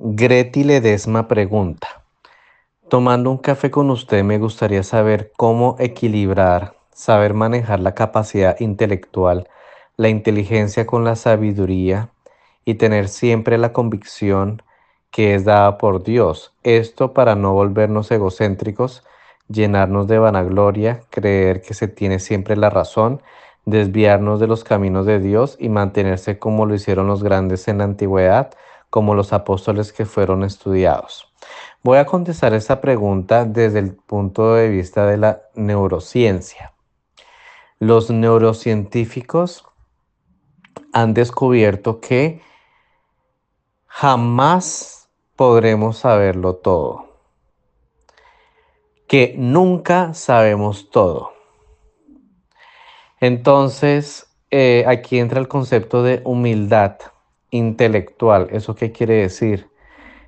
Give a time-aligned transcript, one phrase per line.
[0.00, 2.04] Greti Ledesma pregunta,
[2.88, 9.48] tomando un café con usted me gustaría saber cómo equilibrar, saber manejar la capacidad intelectual,
[9.96, 12.10] la inteligencia con la sabiduría
[12.64, 14.62] y tener siempre la convicción
[15.10, 16.54] que es dada por Dios.
[16.62, 19.02] Esto para no volvernos egocéntricos,
[19.48, 23.20] llenarnos de vanagloria, creer que se tiene siempre la razón,
[23.64, 27.84] desviarnos de los caminos de Dios y mantenerse como lo hicieron los grandes en la
[27.84, 28.52] antigüedad,
[28.90, 31.32] como los apóstoles que fueron estudiados?
[31.82, 36.74] Voy a contestar esta pregunta desde el punto de vista de la neurociencia.
[37.78, 39.64] Los neurocientíficos
[40.92, 42.40] han descubierto que
[43.86, 47.20] jamás podremos saberlo todo,
[49.06, 51.32] que nunca sabemos todo.
[53.20, 56.98] Entonces, eh, aquí entra el concepto de humildad
[57.50, 58.48] intelectual.
[58.52, 59.68] ¿Eso qué quiere decir?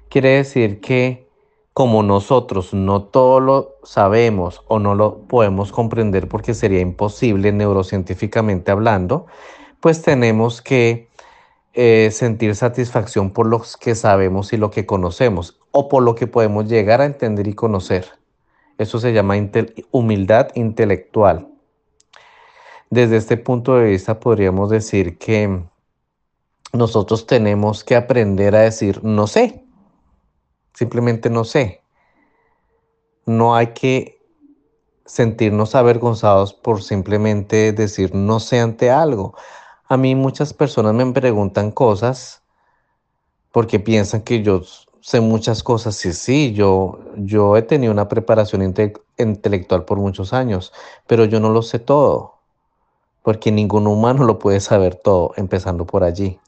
[0.08, 1.28] Quiere decir que
[1.72, 8.70] como nosotros no todo lo sabemos o no lo podemos comprender porque sería imposible neurocientíficamente
[8.70, 9.26] hablando,
[9.80, 11.08] pues tenemos que
[11.72, 16.26] eh, sentir satisfacción por lo que sabemos y lo que conocemos o por lo que
[16.26, 18.06] podemos llegar a entender y conocer.
[18.76, 19.36] Eso se llama
[19.90, 21.48] humildad intelectual.
[22.90, 25.62] Desde este punto de vista podríamos decir que
[26.72, 29.64] nosotros tenemos que aprender a decir no sé.
[30.74, 31.82] Simplemente no sé.
[33.26, 34.20] No hay que
[35.04, 39.34] sentirnos avergonzados por simplemente decir no sé ante algo.
[39.88, 42.42] A mí muchas personas me preguntan cosas
[43.52, 44.62] porque piensan que yo
[45.00, 45.96] sé muchas cosas.
[45.96, 48.62] Sí, sí, yo, yo he tenido una preparación
[49.18, 50.72] intelectual por muchos años,
[51.06, 52.40] pero yo no lo sé todo,
[53.22, 56.38] porque ningún humano lo puede saber todo, empezando por allí.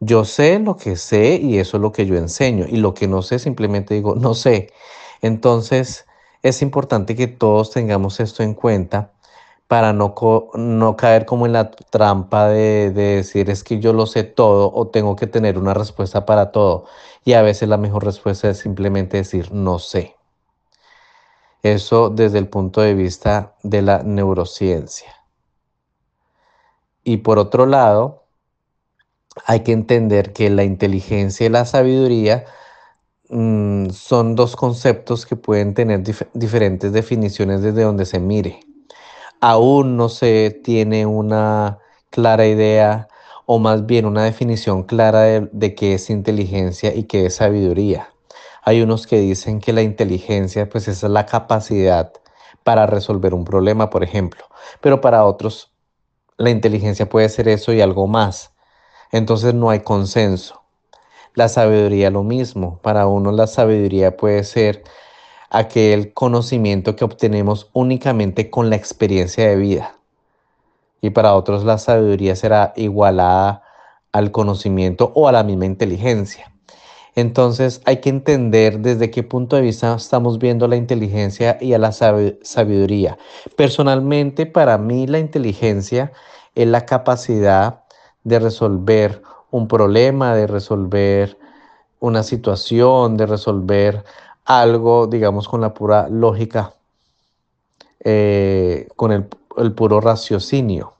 [0.00, 2.66] Yo sé lo que sé y eso es lo que yo enseño.
[2.68, 4.72] Y lo que no sé, simplemente digo, no sé.
[5.22, 6.06] Entonces,
[6.42, 9.12] es importante que todos tengamos esto en cuenta
[9.68, 10.14] para no,
[10.54, 14.72] no caer como en la trampa de, de, decir es que yo lo sé todo
[14.74, 16.86] o tengo que tener una respuesta para todo.
[17.24, 20.16] Y a veces la mejor respuesta es simplemente decir no sé.
[21.62, 25.12] Eso desde el punto de vista de la neurociencia.
[27.04, 28.27] Y por otro lado,
[29.46, 32.44] hay que entender que la inteligencia y la sabiduría
[33.28, 36.02] mm, son dos conceptos que pueden tener
[36.34, 38.60] diferentes definiciones desde donde se mire.
[39.40, 41.78] Aún no se tiene una
[42.10, 43.08] clara idea
[43.46, 48.10] o más bien una definición clara de, qué es inteligencia y qué es sabiduría.
[48.62, 52.12] Hay unos que dicen que la inteligencia pues es la capacidad
[52.64, 54.44] para resolver un problema, por ejemplo,
[54.80, 55.72] pero para otros
[56.36, 58.52] la inteligencia puede ser eso y algo más
[59.12, 60.62] entonces no hay consenso.
[61.34, 62.78] La sabiduría lo mismo.
[62.82, 64.82] Para uno la sabiduría puede ser
[65.50, 69.94] aquel conocimiento que obtenemos únicamente con la experiencia de vida.
[71.00, 73.62] Y para otros la sabiduría será igualada
[74.12, 76.52] al conocimiento o a la misma inteligencia.
[77.14, 81.78] Entonces hay que entender desde qué punto de vista estamos viendo la inteligencia y a
[81.78, 83.18] la sabiduría.
[83.56, 86.12] Personalmente, para mí la inteligencia
[86.54, 87.84] es la capacidad
[88.28, 91.38] de resolver un problema, de resolver
[92.00, 94.04] una situación, de resolver
[94.44, 96.74] algo, digamos, con la pura lógica,
[98.00, 100.94] eh, con el, el puro raciocinio.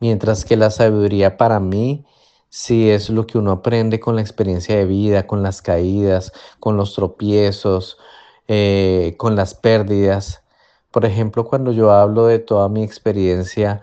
[0.00, 2.06] Mientras que la sabiduría para mí
[2.48, 6.76] sí es lo que uno aprende con la experiencia de vida, con las caídas, con
[6.76, 7.98] los tropiezos,
[8.48, 10.42] eh, con las pérdidas.
[10.90, 13.82] Por ejemplo, cuando yo hablo de toda mi experiencia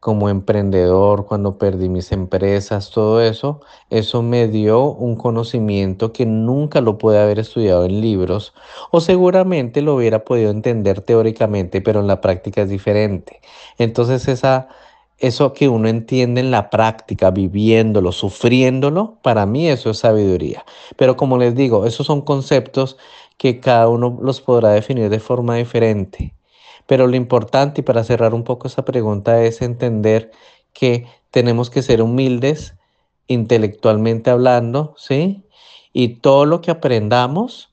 [0.00, 6.80] como emprendedor, cuando perdí mis empresas, todo eso, eso me dio un conocimiento que nunca
[6.80, 8.54] lo pude haber estudiado en libros
[8.90, 13.40] o seguramente lo hubiera podido entender teóricamente, pero en la práctica es diferente.
[13.78, 14.68] Entonces esa,
[15.18, 20.64] eso que uno entiende en la práctica, viviéndolo, sufriéndolo, para mí eso es sabiduría.
[20.96, 22.96] Pero como les digo, esos son conceptos
[23.36, 26.34] que cada uno los podrá definir de forma diferente.
[26.90, 30.32] Pero lo importante, y para cerrar un poco esa pregunta, es entender
[30.72, 32.74] que tenemos que ser humildes
[33.28, 35.44] intelectualmente hablando, ¿sí?
[35.92, 37.72] Y todo lo que aprendamos,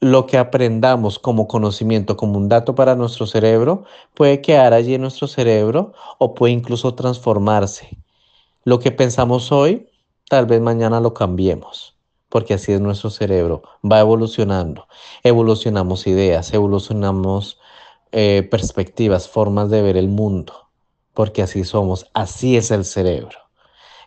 [0.00, 3.84] lo que aprendamos como conocimiento, como un dato para nuestro cerebro,
[4.14, 7.96] puede quedar allí en nuestro cerebro o puede incluso transformarse.
[8.64, 9.88] Lo que pensamos hoy,
[10.28, 11.95] tal vez mañana lo cambiemos
[12.36, 14.88] porque así es nuestro cerebro, va evolucionando.
[15.22, 17.58] Evolucionamos ideas, evolucionamos
[18.12, 20.68] eh, perspectivas, formas de ver el mundo,
[21.14, 23.38] porque así somos, así es el cerebro.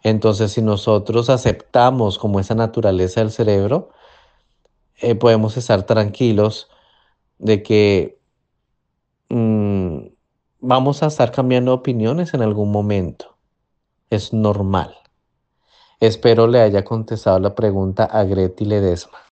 [0.03, 3.89] Entonces, si nosotros aceptamos como esa naturaleza del cerebro,
[4.97, 6.69] eh, podemos estar tranquilos
[7.39, 8.19] de que
[9.29, 10.01] mm,
[10.59, 13.39] vamos a estar cambiando opiniones en algún momento.
[14.11, 14.95] Es normal.
[16.01, 19.28] Espero le haya contestado la pregunta a Greti Ledesma.